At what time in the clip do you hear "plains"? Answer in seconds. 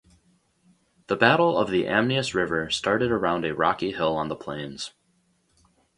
4.35-4.95